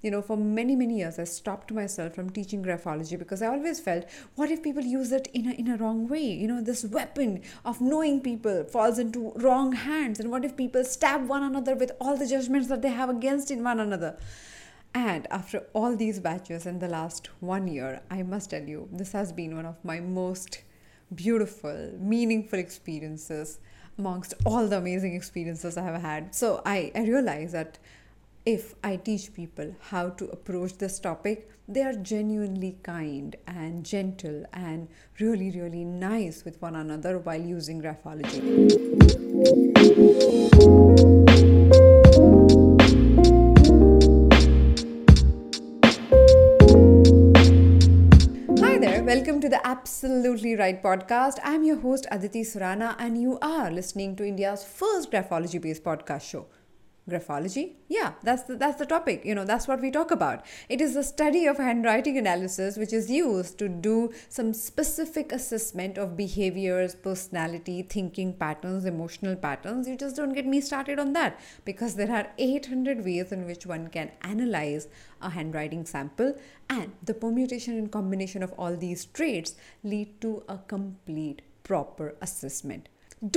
you 0.00 0.10
know, 0.12 0.22
for 0.22 0.36
many, 0.36 0.76
many 0.76 0.98
years, 0.98 1.18
I 1.18 1.24
stopped 1.24 1.72
myself 1.72 2.14
from 2.14 2.30
teaching 2.30 2.62
graphology 2.62 3.18
because 3.18 3.42
I 3.42 3.48
always 3.48 3.80
felt, 3.80 4.04
what 4.36 4.50
if 4.50 4.62
people 4.62 4.84
use 4.84 5.10
it 5.10 5.28
in 5.34 5.48
a, 5.48 5.52
in 5.52 5.68
a 5.68 5.76
wrong 5.76 6.06
way? 6.06 6.22
You 6.22 6.46
know, 6.46 6.60
this 6.60 6.84
weapon 6.84 7.42
of 7.64 7.80
knowing 7.80 8.20
people 8.20 8.64
falls 8.64 9.00
into 9.00 9.32
wrong 9.36 9.72
hands. 9.72 10.20
And 10.20 10.30
what 10.30 10.44
if 10.44 10.56
people 10.56 10.84
stab 10.84 11.26
one 11.26 11.42
another 11.42 11.74
with 11.74 11.90
all 12.00 12.16
the 12.16 12.28
judgments 12.28 12.68
that 12.68 12.82
they 12.82 12.90
have 12.90 13.10
against 13.10 13.50
in 13.50 13.64
one 13.64 13.80
another? 13.80 14.16
And 14.94 15.26
after 15.30 15.64
all 15.72 15.96
these 15.96 16.20
batches 16.20 16.64
in 16.64 16.78
the 16.78 16.88
last 16.88 17.28
one 17.40 17.66
year, 17.66 18.00
I 18.08 18.22
must 18.22 18.50
tell 18.50 18.62
you, 18.62 18.88
this 18.92 19.12
has 19.12 19.32
been 19.32 19.56
one 19.56 19.66
of 19.66 19.84
my 19.84 19.98
most 19.98 20.62
beautiful, 21.14 21.92
meaningful 21.98 22.58
experiences 22.58 23.58
amongst 23.98 24.34
all 24.46 24.68
the 24.68 24.78
amazing 24.78 25.14
experiences 25.14 25.76
I 25.76 25.82
have 25.82 26.00
had. 26.00 26.34
So 26.34 26.62
I, 26.64 26.92
I 26.94 27.02
realized 27.02 27.52
that 27.54 27.78
if 28.44 28.74
I 28.82 28.96
teach 28.96 29.34
people 29.34 29.74
how 29.90 30.10
to 30.10 30.26
approach 30.30 30.78
this 30.78 30.98
topic, 30.98 31.50
they 31.66 31.82
are 31.82 31.92
genuinely 31.92 32.78
kind 32.82 33.36
and 33.46 33.84
gentle 33.84 34.44
and 34.52 34.88
really, 35.20 35.50
really 35.50 35.84
nice 35.84 36.44
with 36.44 36.60
one 36.62 36.76
another 36.76 37.18
while 37.18 37.40
using 37.40 37.82
graphology. 37.82 38.40
Hi 48.60 48.78
there, 48.78 49.02
welcome 49.02 49.40
to 49.40 49.48
the 49.48 49.60
Absolutely 49.64 50.56
Write 50.56 50.82
podcast. 50.82 51.38
I'm 51.44 51.64
your 51.64 51.80
host 51.80 52.06
Aditi 52.10 52.42
Surana, 52.42 52.96
and 52.98 53.20
you 53.20 53.38
are 53.42 53.70
listening 53.70 54.16
to 54.16 54.24
India's 54.24 54.64
first 54.64 55.10
graphology 55.10 55.60
based 55.60 55.84
podcast 55.84 56.22
show 56.22 56.46
graphology? 57.08 57.74
Yeah 57.88 58.12
that's 58.22 58.42
the, 58.44 58.56
that's 58.56 58.78
the 58.78 58.86
topic 58.86 59.24
you 59.24 59.34
know 59.34 59.44
that's 59.44 59.66
what 59.66 59.80
we 59.80 59.90
talk 59.90 60.10
about. 60.10 60.44
It 60.68 60.80
is 60.80 60.94
the 60.94 61.02
study 61.02 61.46
of 61.46 61.56
handwriting 61.56 62.18
analysis 62.18 62.76
which 62.76 62.92
is 62.92 63.10
used 63.10 63.58
to 63.58 63.68
do 63.68 64.12
some 64.28 64.52
specific 64.52 65.32
assessment 65.32 65.98
of 65.98 66.16
behaviors 66.16 66.94
personality 66.94 67.82
thinking 67.82 68.32
patterns 68.32 68.84
emotional 68.84 69.36
patterns. 69.36 69.88
You 69.88 69.96
just 69.96 70.16
don't 70.16 70.34
get 70.34 70.46
me 70.46 70.60
started 70.60 70.98
on 70.98 71.12
that 71.14 71.40
because 71.64 71.94
there 71.94 72.10
are 72.10 72.28
800 72.38 73.04
ways 73.04 73.32
in 73.32 73.46
which 73.46 73.66
one 73.66 73.88
can 73.88 74.10
analyze 74.22 74.88
a 75.20 75.30
handwriting 75.30 75.84
sample 75.84 76.34
and 76.68 76.92
the 77.02 77.14
permutation 77.14 77.76
and 77.76 77.90
combination 77.90 78.42
of 78.42 78.52
all 78.58 78.76
these 78.76 79.04
traits 79.06 79.54
lead 79.82 80.20
to 80.20 80.42
a 80.48 80.58
complete 80.58 81.42
proper 81.62 82.14
assessment. 82.20 82.88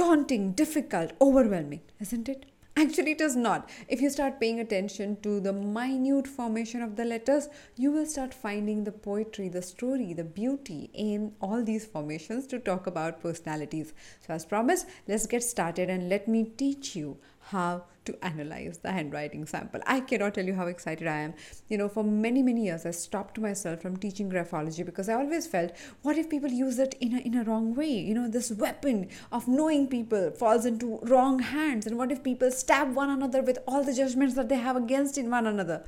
Daunting 0.02 0.52
difficult 0.54 1.12
overwhelming 1.20 1.82
isn't 2.00 2.30
it 2.30 2.46
Actually, 2.78 3.12
it 3.12 3.22
is 3.22 3.36
not. 3.36 3.70
If 3.88 4.02
you 4.02 4.10
start 4.10 4.40
paying 4.40 4.60
attention 4.60 5.18
to 5.24 5.40
the 5.40 5.52
minute 5.54 6.28
formation 6.28 6.82
of 6.82 6.96
the 6.96 7.06
letters, 7.06 7.50
you 7.76 7.92
will 7.92 8.06
start 8.06 8.34
finding 8.34 8.84
the 8.84 8.92
poetry, 8.92 9.50
the 9.50 9.62
story, 9.62 10.14
the 10.14 10.24
beauty 10.24 10.90
in 10.94 11.34
all 11.42 11.64
these 11.64 11.86
formations 11.86 12.48
to 12.48 12.60
talk 12.60 12.88
about 12.88 13.22
personalities. 13.22 13.94
So, 14.26 14.34
as 14.34 14.46
promised, 14.46 14.88
let's 15.08 15.28
get 15.28 15.44
started 15.44 15.90
and 15.90 16.10
let 16.10 16.28
me 16.28 16.46
teach 16.46 16.96
you 16.96 17.18
how 17.52 17.84
to 18.04 18.26
analyze 18.26 18.80
the 18.80 18.92
handwriting 18.92 19.46
sample. 19.46 19.82
I 19.86 20.00
cannot 20.00 20.34
tell 20.34 20.46
you 20.46 20.56
how 20.56 20.68
excited 20.68 21.08
I 21.08 21.18
am. 21.18 21.34
You 21.70 21.78
know, 21.78 21.88
for 21.88 22.04
many, 22.04 22.42
many 22.42 22.66
years, 22.66 22.86
I 22.86 22.92
stopped 22.92 23.38
myself 23.40 23.82
from 23.82 23.98
teaching 23.98 24.32
graphology 24.32 24.84
because 24.86 25.08
I 25.08 25.14
always 25.14 25.46
felt, 25.46 25.72
what 26.02 26.18
if 26.18 26.30
people 26.30 26.50
use 26.50 26.80
it 26.80 26.96
in 27.00 27.16
a, 27.16 27.20
in 27.20 27.36
a 27.36 27.44
wrong 27.44 27.76
way? 27.76 27.92
You 27.92 28.16
know, 28.16 28.28
this 28.28 28.52
weapon 28.52 29.10
of 29.32 29.48
knowing 29.48 29.88
people 29.88 30.32
falls 30.32 30.66
into 30.66 31.00
wrong 31.04 31.40
hands. 31.40 31.86
And 31.86 31.98
what 31.98 32.12
if 32.12 32.24
people 32.24 32.52
stab 32.52 32.96
one 32.96 33.10
another 33.10 33.42
with 33.44 33.60
all 33.68 33.84
the 33.84 33.94
judgments 33.94 34.36
that 34.36 34.50
they 34.50 34.58
have 34.58 34.76
against 34.76 35.18
in 35.18 35.30
one 35.30 35.46
another? 35.46 35.84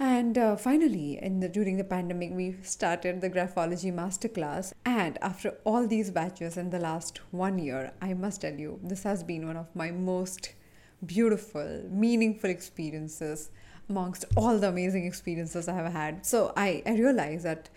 And 0.00 0.38
uh, 0.38 0.54
finally, 0.54 1.18
in 1.20 1.40
the, 1.40 1.48
during 1.48 1.76
the 1.76 1.84
pandemic, 1.84 2.30
we 2.32 2.56
started 2.62 3.20
the 3.20 3.28
graphology 3.28 3.92
masterclass. 3.92 4.72
And 4.86 5.18
after 5.20 5.56
all 5.64 5.88
these 5.88 6.12
batches 6.12 6.56
in 6.56 6.70
the 6.70 6.78
last 6.78 7.20
one 7.32 7.58
year, 7.58 7.92
I 8.00 8.14
must 8.14 8.42
tell 8.42 8.54
you, 8.54 8.78
this 8.82 9.02
has 9.02 9.24
been 9.24 9.46
one 9.46 9.56
of 9.56 9.66
my 9.74 9.90
most 9.90 10.52
beautiful, 11.04 11.84
meaningful 11.90 12.50
experiences 12.50 13.50
amongst 13.88 14.24
all 14.36 14.58
the 14.58 14.68
amazing 14.68 15.06
experiences 15.06 15.68
I 15.68 15.74
have 15.74 15.92
had. 15.92 16.26
So 16.26 16.52
I, 16.56 16.82
I 16.86 16.92
realize 16.92 17.42
that 17.44 17.70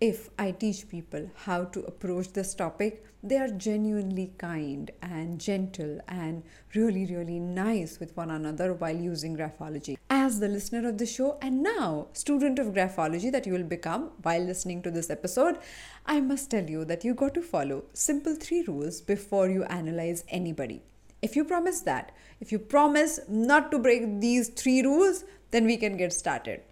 if 0.00 0.30
I 0.36 0.50
teach 0.50 0.88
people 0.88 1.30
how 1.44 1.64
to 1.66 1.84
approach 1.84 2.32
this 2.32 2.54
topic, 2.54 3.04
they 3.22 3.36
are 3.36 3.46
genuinely 3.48 4.32
kind 4.36 4.90
and 5.00 5.40
gentle 5.40 6.00
and 6.08 6.42
really, 6.74 7.06
really 7.06 7.38
nice 7.38 8.00
with 8.00 8.16
one 8.16 8.30
another 8.30 8.72
while 8.72 8.96
using 8.96 9.36
graphology. 9.36 9.96
As 10.10 10.40
the 10.40 10.48
listener 10.48 10.88
of 10.88 10.98
the 10.98 11.06
show 11.06 11.38
and 11.40 11.62
now 11.62 12.08
student 12.14 12.58
of 12.58 12.74
graphology 12.74 13.30
that 13.30 13.46
you 13.46 13.52
will 13.52 13.62
become 13.62 14.10
while 14.22 14.42
listening 14.42 14.82
to 14.82 14.90
this 14.90 15.08
episode, 15.08 15.58
I 16.04 16.20
must 16.20 16.50
tell 16.50 16.68
you 16.68 16.84
that 16.86 17.04
you 17.04 17.14
got 17.14 17.34
to 17.34 17.42
follow 17.42 17.84
simple 17.92 18.34
three 18.34 18.64
rules 18.66 19.00
before 19.00 19.48
you 19.48 19.62
analyze 19.64 20.24
anybody. 20.28 20.82
If 21.22 21.36
you 21.36 21.44
promise 21.44 21.80
that, 21.82 22.12
if 22.40 22.50
you 22.50 22.58
promise 22.58 23.20
not 23.28 23.70
to 23.70 23.78
break 23.78 24.20
these 24.20 24.48
three 24.48 24.82
rules, 24.82 25.24
then 25.52 25.64
we 25.64 25.76
can 25.76 25.96
get 25.96 26.12
started. 26.12 26.62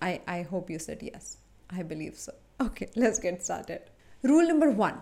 I, 0.00 0.20
I 0.26 0.42
hope 0.42 0.70
you 0.70 0.78
said 0.78 1.02
yes. 1.02 1.38
I 1.70 1.82
believe 1.82 2.16
so. 2.16 2.32
Okay, 2.60 2.88
let's 2.94 3.18
get 3.18 3.42
started. 3.42 3.82
Rule 4.22 4.46
number 4.46 4.70
one 4.70 5.00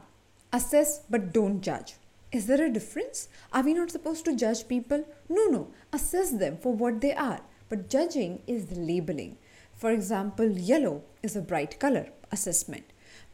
assess 0.52 1.00
but 1.10 1.32
don't 1.32 1.60
judge. 1.60 1.94
Is 2.30 2.46
there 2.46 2.64
a 2.64 2.72
difference? 2.72 3.28
Are 3.52 3.62
we 3.62 3.74
not 3.74 3.90
supposed 3.90 4.24
to 4.24 4.34
judge 4.34 4.66
people? 4.66 5.04
No, 5.28 5.46
no. 5.46 5.68
Assess 5.92 6.30
them 6.30 6.56
for 6.56 6.72
what 6.72 7.02
they 7.02 7.12
are. 7.12 7.40
But 7.68 7.90
judging 7.90 8.42
is 8.46 8.74
labeling. 8.74 9.36
For 9.76 9.90
example, 9.90 10.50
yellow 10.50 11.02
is 11.22 11.36
a 11.36 11.42
bright 11.42 11.78
color 11.78 12.08
assessment. 12.30 12.84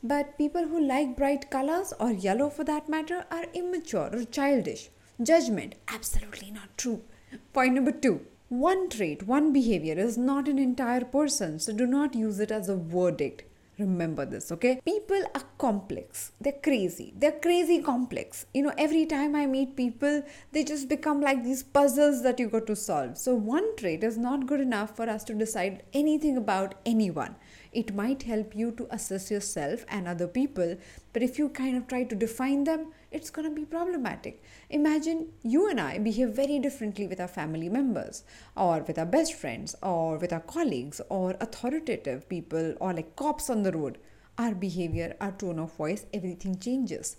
But 0.03 0.37
people 0.37 0.67
who 0.67 0.81
like 0.81 1.17
bright 1.17 1.51
colors 1.51 1.93
or 2.01 2.11
yellow 2.11 2.51
for 2.51 2.65
that 2.65 2.89
matter 2.89 3.25
are 3.31 3.45
immature 3.55 4.11
or 4.13 4.25
childish. 4.25 4.91
Judgment, 5.21 5.75
absolutely 5.89 6.53
not 6.53 6.79
true. 6.79 7.03
Point 7.53 7.75
number 7.75 7.91
two 7.91 8.25
one 8.49 8.89
trait, 8.89 9.25
one 9.27 9.53
behavior 9.53 9.99
is 9.99 10.17
not 10.17 10.49
an 10.49 10.59
entire 10.59 11.05
person, 11.05 11.59
so 11.59 11.73
do 11.73 11.87
not 11.87 12.15
use 12.15 12.39
it 12.39 12.51
as 12.51 12.69
a 12.69 12.77
verdict. 12.77 13.43
Remember 13.79 14.25
this, 14.25 14.51
okay? 14.53 14.81
People 14.85 15.23
are 15.35 15.43
complex. 15.59 16.33
They're 16.41 16.61
crazy. 16.63 17.13
They're 17.17 17.41
crazy 17.41 17.83
complex. 17.83 18.47
You 18.55 18.63
know, 18.63 18.73
every 18.79 19.07
time 19.07 19.35
I 19.35 19.47
meet 19.47 19.77
people, 19.77 20.23
they 20.53 20.65
just 20.65 20.89
become 20.89 21.21
like 21.21 21.45
these 21.45 21.63
puzzles 21.63 22.23
that 22.23 22.41
you 22.41 22.49
got 22.49 22.67
to 22.69 22.77
solve. 22.77 23.19
So, 23.19 23.35
one 23.35 23.77
trait 23.77 24.03
is 24.03 24.17
not 24.17 24.47
good 24.47 24.61
enough 24.61 24.97
for 24.97 25.11
us 25.11 25.25
to 25.25 25.35
decide 25.35 25.83
anything 25.93 26.37
about 26.37 26.77
anyone. 26.87 27.37
It 27.73 27.95
might 27.95 28.23
help 28.23 28.57
you 28.57 28.71
to 28.73 28.87
assess 28.91 29.31
yourself 29.31 29.85
and 29.89 30.09
other 30.09 30.27
people, 30.27 30.77
but 31.13 31.23
if 31.23 31.39
you 31.39 31.49
kind 31.49 31.77
of 31.77 31.87
try 31.87 32.05
to 32.05 32.15
define 32.15 32.65
them, 32.65 32.93
it's 33.11 33.31
going 33.31 33.49
to 33.49 33.55
be 33.55 33.65
problematic. 33.65 34.43
Imagine 34.71 35.29
you 35.43 35.69
and 35.69 35.81
I 35.81 35.99
behave 35.99 36.31
very 36.31 36.59
differently 36.59 37.07
with 37.07 37.21
our 37.21 37.29
family 37.29 37.69
members, 37.69 38.25
or 38.57 38.81
with 38.81 38.99
our 38.99 39.07
best 39.07 39.35
friends, 39.35 39.75
or 39.83 40.19
with 40.19 40.33
our 40.33 40.41
colleagues, 40.41 41.01
or 41.09 41.37
authoritative 41.41 42.29
people, 42.29 42.75
or 42.81 42.93
like 42.93 43.17
cops 43.17 43.49
on 43.49 43.63
the 43.63 43.73
road. 43.73 43.99
Our 44.37 44.55
behavior, 44.55 45.17
our 45.21 45.33
tone 45.33 45.59
of 45.59 45.73
voice, 45.73 46.07
everything 46.13 46.59
changes. 46.59 47.17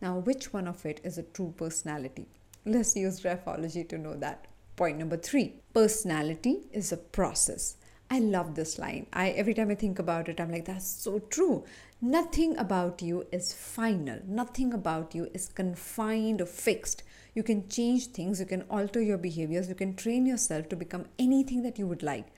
Now, 0.00 0.18
which 0.18 0.52
one 0.52 0.68
of 0.68 0.84
it 0.84 1.00
is 1.02 1.18
a 1.18 1.22
true 1.22 1.54
personality? 1.56 2.28
Let's 2.64 2.94
use 2.96 3.20
graphology 3.20 3.88
to 3.88 3.98
know 3.98 4.14
that. 4.16 4.46
Point 4.76 4.98
number 4.98 5.16
three 5.16 5.54
personality 5.72 6.68
is 6.72 6.92
a 6.92 6.96
process. 6.96 7.76
I 8.10 8.20
love 8.20 8.54
this 8.54 8.78
line. 8.78 9.06
I 9.12 9.30
every 9.30 9.54
time 9.54 9.70
I 9.70 9.74
think 9.74 9.98
about 9.98 10.28
it, 10.28 10.40
I'm 10.40 10.50
like, 10.50 10.64
that's 10.64 10.86
so 10.86 11.18
true. 11.18 11.64
Nothing 12.00 12.56
about 12.56 13.02
you 13.02 13.26
is 13.32 13.52
final. 13.52 14.20
Nothing 14.26 14.72
about 14.72 15.14
you 15.14 15.28
is 15.34 15.48
confined 15.48 16.40
or 16.40 16.46
fixed. 16.46 17.02
You 17.34 17.42
can 17.42 17.68
change 17.68 18.06
things, 18.06 18.40
you 18.40 18.46
can 18.46 18.62
alter 18.70 19.02
your 19.02 19.18
behaviors, 19.18 19.68
you 19.68 19.74
can 19.74 19.94
train 19.94 20.24
yourself 20.26 20.68
to 20.70 20.76
become 20.76 21.06
anything 21.18 21.62
that 21.62 21.78
you 21.78 21.86
would 21.86 22.02
like. 22.02 22.28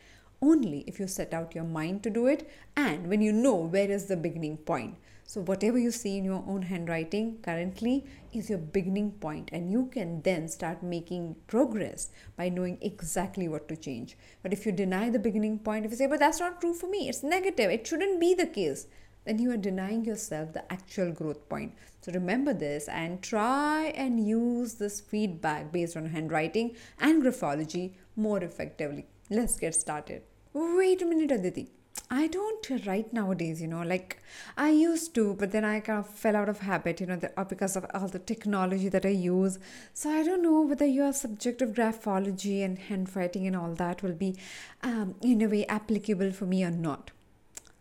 Only 0.42 0.84
if 0.86 0.98
you 0.98 1.06
set 1.06 1.32
out 1.32 1.54
your 1.54 1.64
mind 1.64 2.02
to 2.02 2.10
do 2.10 2.26
it 2.26 2.50
and 2.76 3.06
when 3.06 3.20
you 3.20 3.32
know 3.32 3.54
where 3.54 3.90
is 3.90 4.06
the 4.06 4.16
beginning 4.16 4.56
point. 4.56 4.96
So, 5.30 5.40
whatever 5.42 5.78
you 5.78 5.92
see 5.92 6.18
in 6.18 6.24
your 6.24 6.42
own 6.48 6.62
handwriting 6.62 7.38
currently 7.40 8.04
is 8.32 8.50
your 8.50 8.58
beginning 8.58 9.12
point, 9.12 9.48
and 9.52 9.70
you 9.70 9.86
can 9.92 10.22
then 10.22 10.48
start 10.48 10.82
making 10.82 11.36
progress 11.46 12.08
by 12.36 12.48
knowing 12.48 12.78
exactly 12.80 13.46
what 13.46 13.68
to 13.68 13.76
change. 13.76 14.16
But 14.42 14.52
if 14.52 14.66
you 14.66 14.72
deny 14.72 15.08
the 15.08 15.20
beginning 15.20 15.60
point, 15.60 15.84
if 15.84 15.92
you 15.92 15.98
say, 15.98 16.08
But 16.08 16.18
that's 16.18 16.40
not 16.40 16.60
true 16.60 16.74
for 16.74 16.88
me, 16.88 17.08
it's 17.08 17.22
negative, 17.22 17.70
it 17.70 17.86
shouldn't 17.86 18.18
be 18.18 18.34
the 18.34 18.48
case, 18.48 18.88
then 19.24 19.38
you 19.38 19.52
are 19.52 19.56
denying 19.68 20.04
yourself 20.04 20.52
the 20.52 20.64
actual 20.72 21.12
growth 21.12 21.48
point. 21.48 21.74
So, 22.00 22.10
remember 22.10 22.52
this 22.52 22.88
and 22.88 23.22
try 23.22 23.92
and 23.94 24.26
use 24.26 24.74
this 24.74 25.00
feedback 25.00 25.70
based 25.70 25.96
on 25.96 26.06
handwriting 26.06 26.74
and 26.98 27.22
graphology 27.22 27.92
more 28.16 28.42
effectively. 28.42 29.06
Let's 29.30 29.60
get 29.60 29.76
started. 29.76 30.22
Wait 30.52 31.02
a 31.02 31.06
minute, 31.06 31.30
Aditi 31.30 31.70
I 32.12 32.26
don't 32.26 32.86
write 32.86 33.12
nowadays, 33.12 33.62
you 33.62 33.68
know, 33.68 33.82
like 33.82 34.20
I 34.56 34.70
used 34.70 35.14
to, 35.14 35.34
but 35.34 35.52
then 35.52 35.64
I 35.64 35.78
kind 35.78 36.00
of 36.00 36.08
fell 36.08 36.34
out 36.34 36.48
of 36.48 36.58
habit, 36.58 37.00
you 37.00 37.06
know, 37.06 37.20
uh, 37.36 37.44
because 37.44 37.76
of 37.76 37.86
all 37.94 38.08
the 38.08 38.18
technology 38.18 38.88
that 38.88 39.06
I 39.06 39.10
use. 39.10 39.60
So 39.94 40.10
I 40.10 40.24
don't 40.24 40.42
know 40.42 40.62
whether 40.62 40.86
your 40.86 41.12
subject 41.12 41.62
of 41.62 41.70
graphology 41.70 42.64
and 42.64 42.78
handwriting 42.78 43.46
and 43.46 43.54
all 43.54 43.74
that 43.74 44.02
will 44.02 44.12
be, 44.12 44.36
um, 44.82 45.14
in 45.22 45.40
a 45.40 45.46
way, 45.46 45.66
applicable 45.66 46.32
for 46.32 46.46
me 46.46 46.64
or 46.64 46.72
not. 46.72 47.12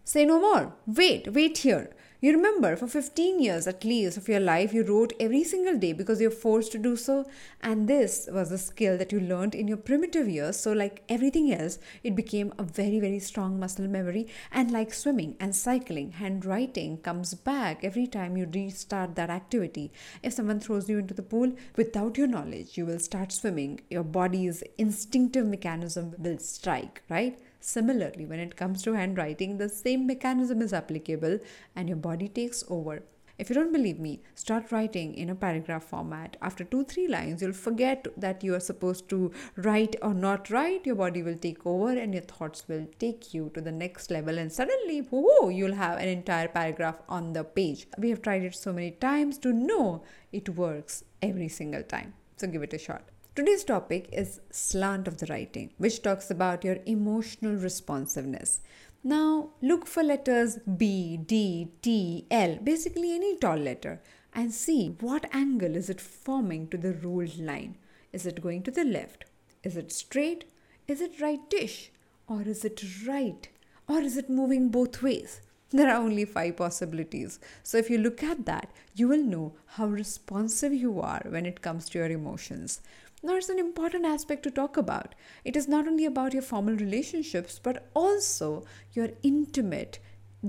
Say 0.03 0.25
no 0.25 0.39
more. 0.39 0.73
Wait, 0.85 1.33
wait 1.33 1.59
here. 1.59 1.89
You 2.21 2.33
remember, 2.33 2.75
for 2.75 2.87
15 2.87 3.39
years 3.41 3.65
at 3.65 3.85
least 3.85 4.17
of 4.17 4.27
your 4.27 4.41
life, 4.41 4.73
you 4.73 4.83
wrote 4.83 5.13
every 5.21 5.45
single 5.45 5.77
day 5.77 5.93
because 5.93 6.19
you're 6.19 6.29
forced 6.31 6.73
to 6.73 6.77
do 6.77 6.97
so. 6.97 7.25
And 7.61 7.87
this 7.87 8.27
was 8.29 8.51
a 8.51 8.57
skill 8.57 8.97
that 8.97 9.13
you 9.13 9.21
learned 9.21 9.55
in 9.55 9.69
your 9.69 9.77
primitive 9.77 10.27
years. 10.27 10.59
So, 10.59 10.73
like 10.73 11.01
everything 11.07 11.53
else, 11.53 11.79
it 12.03 12.17
became 12.17 12.53
a 12.57 12.63
very, 12.63 12.99
very 12.99 13.19
strong 13.19 13.57
muscle 13.57 13.87
memory. 13.87 14.27
And 14.51 14.69
like 14.69 14.93
swimming 14.93 15.37
and 15.39 15.55
cycling, 15.55 16.11
handwriting 16.11 16.97
comes 16.97 17.33
back 17.35 17.85
every 17.85 18.05
time 18.05 18.35
you 18.35 18.49
restart 18.53 19.15
that 19.15 19.29
activity. 19.29 19.93
If 20.21 20.33
someone 20.33 20.59
throws 20.59 20.89
you 20.89 20.97
into 20.97 21.13
the 21.13 21.23
pool 21.23 21.53
without 21.77 22.17
your 22.17 22.27
knowledge, 22.27 22.77
you 22.77 22.85
will 22.85 22.99
start 22.99 23.31
swimming. 23.31 23.79
Your 23.89 24.03
body's 24.03 24.61
instinctive 24.77 25.45
mechanism 25.45 26.15
will 26.17 26.39
strike, 26.39 27.01
right? 27.07 27.39
Similarly, 27.59 28.25
when 28.25 28.39
it 28.39 28.55
comes 28.55 28.81
to 28.83 28.93
handwriting, 28.93 29.57
the 29.57 29.69
same 29.69 30.07
mechanism 30.07 30.61
is 30.61 30.73
applicable 30.73 31.39
and 31.75 31.87
your 31.89 31.97
body 31.97 32.27
takes 32.27 32.63
over. 32.69 33.03
If 33.37 33.47
you 33.49 33.55
don't 33.55 33.71
believe 33.71 33.99
me, 33.99 34.21
start 34.35 34.69
writing 34.69 35.13
in 35.15 35.29
a 35.29 35.35
paragraph 35.35 35.85
format. 35.85 36.35
After 36.41 36.65
two, 36.65 36.83
three 36.83 37.07
lines, 37.07 37.41
you'll 37.41 37.53
forget 37.53 38.05
that 38.17 38.43
you 38.43 38.53
are 38.53 38.59
supposed 38.59 39.07
to 39.09 39.31
write 39.55 39.95
or 40.01 40.13
not 40.13 40.49
write. 40.49 40.85
Your 40.85 40.95
body 40.95 41.23
will 41.23 41.37
take 41.37 41.65
over 41.65 41.91
and 41.91 42.13
your 42.13 42.23
thoughts 42.23 42.67
will 42.67 42.85
take 42.99 43.33
you 43.33 43.49
to 43.53 43.61
the 43.61 43.71
next 43.71 44.11
level. 44.11 44.37
And 44.37 44.51
suddenly, 44.51 44.99
whoa, 44.99 45.47
you'll 45.47 45.75
have 45.75 45.99
an 45.99 46.09
entire 46.09 46.49
paragraph 46.49 47.01
on 47.07 47.31
the 47.31 47.45
page. 47.45 47.87
We 47.97 48.09
have 48.09 48.21
tried 48.21 48.43
it 48.43 48.55
so 48.55 48.73
many 48.73 48.91
times 48.91 49.37
to 49.37 49.53
know 49.53 50.03
it 50.33 50.49
works 50.49 51.05
every 51.21 51.47
single 51.47 51.83
time. 51.83 52.15
So 52.35 52.47
give 52.47 52.63
it 52.63 52.73
a 52.73 52.77
shot. 52.77 53.03
Today's 53.35 53.63
topic 53.63 54.09
is 54.11 54.41
slant 54.51 55.07
of 55.07 55.17
the 55.17 55.27
writing, 55.27 55.71
which 55.77 56.01
talks 56.01 56.29
about 56.29 56.63
your 56.63 56.79
emotional 56.85 57.55
responsiveness. 57.55 58.59
Now, 59.03 59.51
look 59.61 59.87
for 59.87 60.03
letters 60.03 60.57
B, 60.57 61.15
D, 61.15 61.71
T, 61.81 62.25
L, 62.29 62.57
basically 62.57 63.13
any 63.15 63.37
tall 63.37 63.57
letter, 63.57 64.01
and 64.33 64.53
see 64.53 64.95
what 64.99 65.33
angle 65.33 65.75
is 65.75 65.89
it 65.89 66.01
forming 66.01 66.67
to 66.69 66.77
the 66.77 66.91
ruled 66.91 67.37
line. 67.39 67.77
Is 68.11 68.25
it 68.25 68.41
going 68.41 68.63
to 68.63 68.71
the 68.71 68.83
left? 68.83 69.25
Is 69.63 69.77
it 69.77 69.91
straight? 69.91 70.45
Is 70.87 70.99
it 70.99 71.21
rightish? 71.21 71.91
Or 72.27 72.41
is 72.41 72.65
it 72.65 72.83
right? 73.07 73.47
Or 73.87 73.99
is 74.01 74.17
it 74.17 74.29
moving 74.29 74.69
both 74.69 75.01
ways? 75.01 75.39
There 75.71 75.89
are 75.89 76.01
only 76.01 76.25
five 76.25 76.57
possibilities. 76.57 77.39
So, 77.61 77.77
if 77.77 77.91
you 77.91 77.99
look 77.99 78.23
at 78.23 78.45
that, 78.47 78.71
you 78.95 79.07
will 79.07 79.23
know 79.23 79.53
how 79.67 79.85
responsive 79.85 80.73
you 80.73 80.99
are 80.99 81.21
when 81.29 81.45
it 81.45 81.61
comes 81.61 81.87
to 81.89 81.99
your 81.99 82.09
emotions. 82.09 82.81
Now, 83.21 83.35
it's 83.35 83.49
an 83.49 83.59
important 83.59 84.05
aspect 84.05 84.41
to 84.43 84.51
talk 84.51 84.77
about. 84.77 85.13
It 85.45 85.55
is 85.55 85.67
not 85.67 85.87
only 85.87 86.05
about 86.05 86.33
your 86.33 86.41
formal 86.41 86.75
relationships, 86.75 87.59
but 87.61 87.87
also 87.93 88.65
your 88.93 89.09
intimate, 89.21 89.99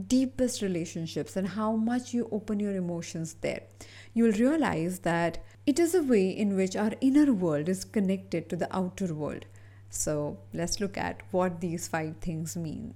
deepest 0.06 0.62
relationships 0.62 1.36
and 1.36 1.48
how 1.48 1.72
much 1.72 2.14
you 2.14 2.28
open 2.32 2.58
your 2.58 2.74
emotions 2.76 3.34
there. 3.42 3.64
You 4.14 4.24
will 4.24 4.32
realize 4.32 5.00
that 5.00 5.44
it 5.66 5.78
is 5.78 5.94
a 5.94 6.02
way 6.02 6.30
in 6.30 6.56
which 6.56 6.76
our 6.76 6.92
inner 7.02 7.34
world 7.34 7.68
is 7.68 7.84
connected 7.84 8.48
to 8.48 8.56
the 8.56 8.74
outer 8.74 9.12
world. 9.12 9.44
So, 9.90 10.38
let's 10.54 10.80
look 10.80 10.96
at 10.96 11.20
what 11.30 11.60
these 11.60 11.88
five 11.88 12.16
things 12.22 12.56
mean. 12.56 12.94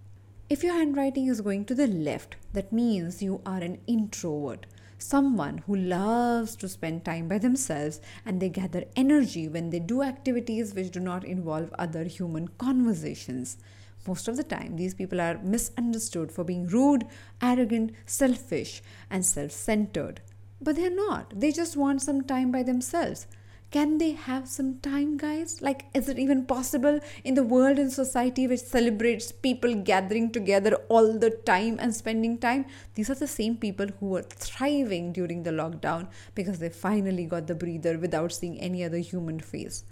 If 0.48 0.62
your 0.62 0.74
handwriting 0.74 1.26
is 1.26 1.40
going 1.40 1.64
to 1.66 1.74
the 1.74 1.86
left, 1.86 2.36
that 2.52 2.72
means 2.72 3.22
you 3.22 3.40
are 3.46 3.60
an 3.60 3.78
introvert 3.86 4.66
someone 5.04 5.58
who 5.66 5.76
loves 5.76 6.56
to 6.56 6.68
spend 6.68 7.04
time 7.04 7.28
by 7.28 7.38
themselves 7.38 8.00
and 8.24 8.40
they 8.40 8.48
gather 8.48 8.84
energy 8.96 9.48
when 9.48 9.70
they 9.70 9.78
do 9.78 10.02
activities 10.02 10.74
which 10.74 10.90
do 10.90 11.00
not 11.00 11.24
involve 11.24 11.74
other 11.78 12.04
human 12.04 12.48
conversations. 12.58 13.58
Most 14.06 14.28
of 14.28 14.36
the 14.36 14.44
time, 14.44 14.76
these 14.76 14.94
people 14.94 15.20
are 15.20 15.38
misunderstood 15.42 16.30
for 16.32 16.44
being 16.44 16.66
rude, 16.66 17.06
arrogant, 17.40 17.92
selfish, 18.06 18.82
and 19.10 19.24
self 19.24 19.50
centered. 19.50 20.20
But 20.60 20.76
they're 20.76 20.94
not. 20.94 21.38
They 21.38 21.52
just 21.52 21.76
want 21.76 22.02
some 22.02 22.22
time 22.22 22.50
by 22.50 22.62
themselves. 22.62 23.26
Can 23.74 23.98
they 23.98 24.12
have 24.12 24.46
some 24.46 24.78
time, 24.78 25.16
guys? 25.16 25.60
Like, 25.60 25.86
is 25.94 26.08
it 26.08 26.16
even 26.16 26.44
possible 26.44 27.00
in 27.24 27.34
the 27.34 27.42
world 27.42 27.76
and 27.76 27.92
society 27.92 28.46
which 28.46 28.60
celebrates 28.60 29.32
people 29.32 29.74
gathering 29.74 30.30
together 30.30 30.76
all 30.88 31.18
the 31.18 31.30
time 31.30 31.78
and 31.80 31.92
spending 31.92 32.38
time? 32.38 32.66
These 32.94 33.10
are 33.10 33.16
the 33.16 33.26
same 33.26 33.56
people 33.56 33.88
who 33.98 34.10
were 34.10 34.22
thriving 34.22 35.12
during 35.12 35.42
the 35.42 35.50
lockdown 35.50 36.06
because 36.36 36.60
they 36.60 36.68
finally 36.68 37.24
got 37.24 37.48
the 37.48 37.56
breather 37.56 37.98
without 37.98 38.30
seeing 38.30 38.60
any 38.60 38.84
other 38.84 38.98
human 38.98 39.40
face. 39.40 39.82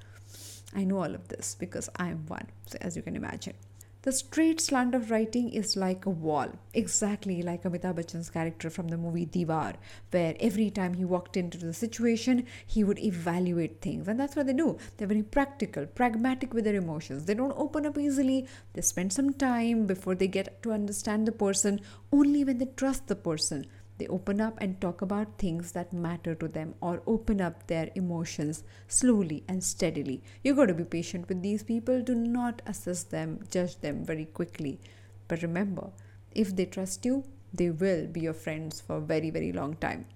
I 0.72 0.84
know 0.84 0.98
all 0.98 1.12
of 1.16 1.26
this 1.26 1.56
because 1.58 1.90
I 1.96 2.10
am 2.10 2.24
one, 2.28 2.46
so 2.66 2.78
as 2.80 2.94
you 2.94 3.02
can 3.02 3.16
imagine. 3.16 3.54
The 4.02 4.10
straight 4.10 4.60
slant 4.60 4.96
of 4.96 5.12
writing 5.12 5.50
is 5.50 5.76
like 5.76 6.06
a 6.06 6.10
wall, 6.10 6.48
exactly 6.74 7.40
like 7.40 7.62
Amitabh 7.62 7.94
Bachchan's 7.94 8.30
character 8.30 8.68
from 8.68 8.88
the 8.88 8.96
movie 8.96 9.26
Diwar, 9.26 9.74
where 10.10 10.34
every 10.40 10.70
time 10.70 10.94
he 10.94 11.04
walked 11.04 11.36
into 11.36 11.56
the 11.56 11.72
situation, 11.72 12.44
he 12.66 12.82
would 12.82 12.98
evaluate 12.98 13.80
things. 13.80 14.08
And 14.08 14.18
that's 14.18 14.34
what 14.34 14.48
they 14.48 14.54
do. 14.54 14.76
They're 14.96 15.06
very 15.06 15.22
practical, 15.22 15.86
pragmatic 15.86 16.52
with 16.52 16.64
their 16.64 16.74
emotions. 16.74 17.26
They 17.26 17.34
don't 17.34 17.54
open 17.56 17.86
up 17.86 17.96
easily. 17.96 18.48
They 18.72 18.82
spend 18.82 19.12
some 19.12 19.34
time 19.34 19.86
before 19.86 20.16
they 20.16 20.26
get 20.26 20.60
to 20.64 20.72
understand 20.72 21.28
the 21.28 21.32
person, 21.32 21.80
only 22.12 22.42
when 22.42 22.58
they 22.58 22.66
trust 22.74 23.06
the 23.06 23.14
person. 23.14 23.66
They 24.02 24.08
open 24.08 24.40
up 24.40 24.58
and 24.60 24.80
talk 24.80 25.00
about 25.00 25.38
things 25.38 25.70
that 25.72 25.92
matter 25.92 26.34
to 26.34 26.48
them 26.48 26.74
or 26.80 27.04
open 27.06 27.40
up 27.40 27.68
their 27.68 27.88
emotions 27.94 28.64
slowly 28.88 29.44
and 29.46 29.62
steadily. 29.62 30.24
You 30.42 30.56
got 30.56 30.66
to 30.66 30.74
be 30.74 30.82
patient 30.82 31.28
with 31.28 31.40
these 31.40 31.62
people. 31.62 32.02
Do 32.02 32.16
not 32.16 32.62
assess 32.66 33.04
them, 33.04 33.38
judge 33.48 33.76
them 33.76 34.04
very 34.04 34.24
quickly. 34.24 34.80
But 35.28 35.42
remember, 35.42 35.92
if 36.32 36.56
they 36.56 36.64
trust 36.64 37.04
you, 37.04 37.22
they 37.54 37.70
will 37.70 38.08
be 38.08 38.22
your 38.22 38.34
friends 38.34 38.80
for 38.80 38.96
a 38.96 39.00
very, 39.00 39.30
very 39.30 39.52
long 39.52 39.76
time. 39.76 40.06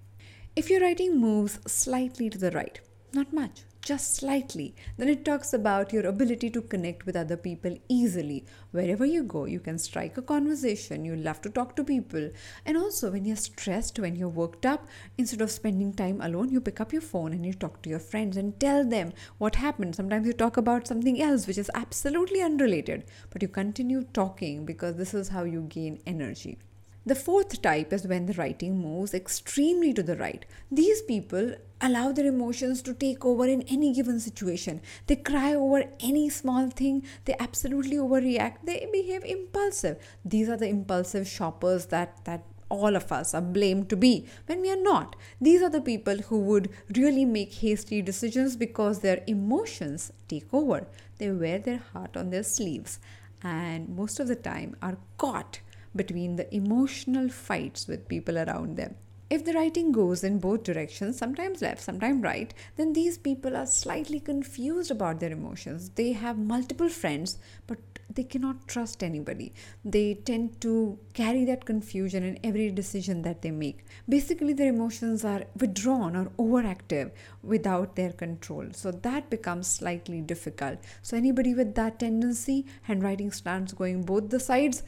If 0.56 0.69
your 0.69 0.81
writing 0.81 1.21
moves 1.21 1.61
slightly 1.65 2.29
to 2.29 2.39
the 2.39 2.50
right, 2.50 2.81
not 3.17 3.33
much, 3.33 3.63
just 3.81 4.17
slightly, 4.17 4.75
then 4.99 5.09
it 5.09 5.25
talks 5.25 5.53
about 5.53 5.93
your 5.93 6.07
ability 6.07 6.51
to 6.51 6.61
connect 6.61 7.07
with 7.07 7.17
other 7.17 7.37
people 7.37 7.77
easily. 7.89 8.45
Wherever 8.73 9.07
you 9.07 9.23
go, 9.23 9.47
you 9.47 9.59
can 9.59 9.79
strike 9.79 10.19
a 10.19 10.23
conversation. 10.23 11.05
You 11.05 11.17
love 11.17 11.41
to 11.43 11.51
talk 11.51 11.75
to 11.77 11.85
people. 11.85 12.31
And 12.65 12.77
also, 12.77 13.11
when 13.11 13.25
you're 13.25 13.37
stressed, 13.37 13.99
when 13.99 14.17
you're 14.17 14.29
worked 14.29 14.67
up, 14.67 14.87
instead 15.17 15.41
of 15.41 15.51
spending 15.51 15.95
time 15.95 16.21
alone, 16.21 16.51
you 16.51 16.61
pick 16.61 16.81
up 16.81 16.93
your 16.93 17.03
phone 17.03 17.33
and 17.33 17.47
you 17.47 17.55
talk 17.55 17.81
to 17.83 17.91
your 17.91 17.99
friends 17.99 18.37
and 18.37 18.59
tell 18.61 18.85
them 18.85 19.13
what 19.39 19.57
happened. 19.57 19.97
Sometimes 19.97 20.27
you 20.27 20.33
talk 20.33 20.57
about 20.57 20.87
something 20.87 21.21
else 21.23 21.47
which 21.47 21.59
is 21.59 21.71
absolutely 21.75 22.43
unrelated, 22.43 23.05
but 23.31 23.41
you 23.41 23.49
continue 23.49 24.03
talking 24.13 24.67
because 24.67 24.97
this 24.97 25.15
is 25.15 25.29
how 25.29 25.45
you 25.45 25.63
gain 25.63 26.01
energy. 26.06 26.58
The 27.06 27.15
fourth 27.15 27.63
type 27.63 27.93
is 27.93 28.05
when 28.05 28.27
the 28.27 28.32
writing 28.32 28.81
moves 28.82 29.15
extremely 29.15 29.93
to 29.93 30.03
the 30.03 30.17
right. 30.17 30.44
These 30.72 31.03
people 31.03 31.55
allow 31.81 32.10
their 32.10 32.27
emotions 32.27 32.82
to 32.82 32.94
take 32.94 33.25
over 33.25 33.46
in 33.46 33.63
any 33.63 33.93
given 33.93 34.19
situation. 34.19 34.81
They 35.06 35.15
cry 35.15 35.55
over 35.55 35.84
any 36.01 36.29
small 36.31 36.69
thing, 36.69 37.05
they 37.25 37.36
absolutely 37.39 37.96
overreact, 37.96 38.56
they 38.65 38.89
behave 38.91 39.22
impulsive. 39.22 39.98
These 40.25 40.48
are 40.48 40.56
the 40.56 40.67
impulsive 40.67 41.29
shoppers 41.29 41.86
that 41.86 42.25
that 42.25 42.43
all 42.69 42.96
of 42.96 43.13
us 43.13 43.34
are 43.34 43.41
blamed 43.41 43.89
to 43.91 43.96
be 43.96 44.27
when 44.46 44.60
we 44.60 44.72
are 44.72 44.82
not. 44.82 45.15
These 45.41 45.63
are 45.63 45.70
the 45.70 45.81
people 45.81 46.17
who 46.17 46.41
would 46.41 46.70
really 46.96 47.25
make 47.25 47.55
hasty 47.55 48.03
decisions 48.03 48.56
because 48.56 48.98
their 48.98 49.22
emotions 49.29 50.13
take 50.27 50.53
over. 50.53 50.89
They 51.19 51.31
wear 51.31 51.60
their 51.60 51.82
heart 51.93 52.17
on 52.17 52.31
their 52.31 52.43
sleeves 52.43 52.98
and 53.43 53.89
most 53.89 54.19
of 54.19 54.27
the 54.27 54.34
time 54.34 54.75
are 54.82 54.96
caught 55.19 55.60
between 55.96 56.36
the 56.36 56.55
emotional 56.55 57.29
fights 57.29 57.86
with 57.86 58.08
people 58.08 58.38
around 58.38 58.76
them. 58.76 58.94
If 59.29 59.44
the 59.44 59.55
writing 59.55 59.91
goes 59.91 60.22
in 60.22 60.38
both 60.38 60.62
directions, 60.62 61.19
sometimes 61.19 61.60
left, 61.60 61.82
sometimes 61.82 62.22
right, 62.22 62.55
then 62.76 62.93
these 62.93 63.19
people 63.19 63.56
are 63.56 63.67
slightly 63.67 64.20
confused 64.20 64.93
about 64.93 65.19
their 65.19 65.32
emotions. 65.32 65.91
They 65.96 66.12
have 66.12 66.38
multiple 66.38 66.88
friends, 66.88 67.38
but 67.67 67.79
they 68.15 68.22
cannot 68.22 68.69
trust 68.69 69.03
anybody. 69.03 69.53
They 69.84 70.15
tend 70.15 70.60
to 70.60 70.96
carry 71.12 71.44
that 71.46 71.65
confusion 71.65 72.22
in 72.22 72.38
every 72.44 72.70
decision 72.70 73.22
that 73.22 73.43
they 73.43 73.50
make. 73.50 73.84
Basically, 74.08 74.53
their 74.53 74.69
emotions 74.69 75.24
are 75.24 75.43
withdrawn 75.58 76.15
or 76.15 76.26
overactive 76.38 77.10
without 77.43 77.96
their 77.96 78.12
control. 78.12 78.67
So 78.72 78.93
that 78.93 79.29
becomes 79.29 79.67
slightly 79.67 80.20
difficult. 80.20 80.79
So, 81.03 81.17
anybody 81.17 81.53
with 81.53 81.74
that 81.74 81.98
tendency, 81.98 82.67
handwriting 82.82 83.32
slants 83.32 83.72
going 83.72 84.05
both 84.05 84.31
the 84.31 84.38
sides, 84.38 84.84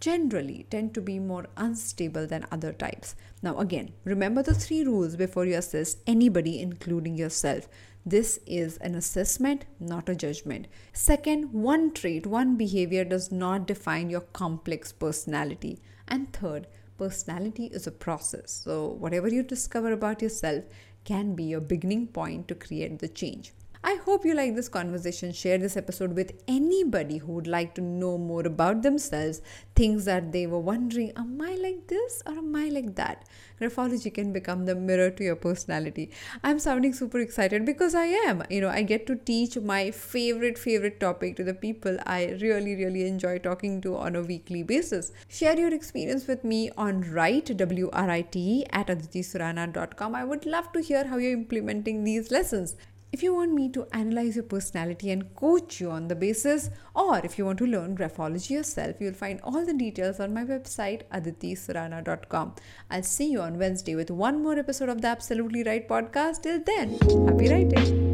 generally 0.00 0.66
tend 0.70 0.94
to 0.94 1.00
be 1.00 1.18
more 1.18 1.46
unstable 1.56 2.26
than 2.26 2.46
other 2.50 2.72
types. 2.72 3.14
Now, 3.42 3.58
again, 3.58 3.92
remember 4.04 4.42
the 4.42 4.54
three 4.54 4.82
rules 4.82 5.16
before 5.16 5.44
you 5.44 5.56
assess 5.56 5.96
anybody, 6.06 6.60
including 6.60 7.16
yourself. 7.16 7.68
This 8.04 8.40
is 8.46 8.78
an 8.78 8.94
assessment, 8.94 9.66
not 9.78 10.08
a 10.08 10.14
judgment. 10.14 10.68
Second, 10.94 11.52
one 11.52 11.92
trait, 11.92 12.26
one 12.26 12.56
behavior 12.56 13.04
does 13.04 13.30
not 13.30 13.66
define 13.66 14.08
your 14.08 14.22
complex 14.22 14.90
personality. 14.90 15.82
And 16.08 16.32
third, 16.32 16.66
personality 16.96 17.66
is 17.66 17.86
a 17.86 17.92
process. 17.92 18.50
So, 18.50 18.88
whatever 18.88 19.28
you 19.28 19.42
discover 19.42 19.92
about 19.92 20.22
yourself 20.22 20.64
can 21.04 21.34
be 21.34 21.44
your 21.44 21.60
beginning 21.60 22.08
point 22.08 22.48
to 22.48 22.54
create 22.54 22.98
the 22.98 23.08
change. 23.08 23.52
I 23.82 23.94
hope 24.04 24.26
you 24.26 24.34
like 24.34 24.54
this 24.54 24.68
conversation. 24.68 25.32
Share 25.32 25.56
this 25.56 25.74
episode 25.74 26.14
with 26.14 26.32
anybody 26.46 27.16
who 27.16 27.32
would 27.32 27.46
like 27.46 27.74
to 27.76 27.80
know 27.80 28.18
more 28.18 28.46
about 28.46 28.82
themselves, 28.82 29.40
things 29.74 30.04
that 30.04 30.32
they 30.32 30.46
were 30.46 30.58
wondering, 30.58 31.12
am 31.16 31.40
I 31.40 31.54
like 31.54 31.86
this 31.86 32.22
or 32.26 32.34
am 32.34 32.54
I 32.54 32.68
like 32.68 32.94
that? 32.96 33.24
Graphology 33.58 34.12
can 34.12 34.34
become 34.34 34.66
the 34.66 34.74
mirror 34.74 35.08
to 35.10 35.24
your 35.24 35.34
personality. 35.34 36.10
I'm 36.44 36.58
sounding 36.58 36.92
super 36.92 37.20
excited 37.20 37.64
because 37.64 37.94
I 37.94 38.04
am. 38.04 38.42
You 38.50 38.60
know, 38.60 38.68
I 38.68 38.82
get 38.82 39.06
to 39.06 39.16
teach 39.16 39.56
my 39.56 39.90
favorite, 39.90 40.58
favorite 40.58 41.00
topic 41.00 41.36
to 41.36 41.44
the 41.44 41.54
people 41.54 41.96
I 42.04 42.36
really, 42.42 42.74
really 42.74 43.06
enjoy 43.06 43.38
talking 43.38 43.80
to 43.80 43.96
on 43.96 44.14
a 44.14 44.22
weekly 44.22 44.62
basis. 44.62 45.10
Share 45.28 45.58
your 45.58 45.72
experience 45.72 46.26
with 46.26 46.44
me 46.44 46.70
on 46.76 47.10
Write, 47.10 47.56
W 47.56 47.88
R 47.94 48.10
I 48.10 48.20
T 48.20 48.66
at 48.70 48.88
aditisurana.com. 48.88 50.14
I 50.14 50.24
would 50.24 50.44
love 50.44 50.70
to 50.72 50.82
hear 50.82 51.06
how 51.06 51.16
you're 51.16 51.32
implementing 51.32 52.04
these 52.04 52.30
lessons. 52.30 52.76
If 53.12 53.24
you 53.24 53.34
want 53.34 53.52
me 53.52 53.68
to 53.70 53.86
analyze 53.92 54.36
your 54.36 54.44
personality 54.44 55.10
and 55.10 55.34
coach 55.34 55.80
you 55.80 55.90
on 55.90 56.06
the 56.06 56.14
basis, 56.14 56.70
or 56.94 57.18
if 57.24 57.38
you 57.38 57.44
want 57.44 57.58
to 57.58 57.66
learn 57.66 57.96
graphology 57.96 58.50
yourself, 58.50 58.96
you'll 59.00 59.14
find 59.14 59.40
all 59.42 59.66
the 59.66 59.74
details 59.74 60.20
on 60.20 60.32
my 60.32 60.44
website, 60.44 61.02
aditisurana.com. 61.12 62.54
I'll 62.90 63.02
see 63.02 63.30
you 63.32 63.40
on 63.40 63.58
Wednesday 63.58 63.96
with 63.96 64.12
one 64.12 64.42
more 64.42 64.56
episode 64.58 64.88
of 64.88 65.02
the 65.02 65.08
Absolutely 65.08 65.64
Write 65.64 65.88
podcast. 65.88 66.42
Till 66.42 66.62
then, 66.64 66.98
happy 67.26 67.48
writing. 67.48 68.09